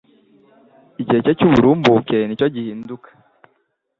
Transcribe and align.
igihe 1.01 1.19
cye 1.25 1.33
cy'uburumbuke 1.37 2.17
nicyo 2.23 2.47
gihinduka 2.55 3.07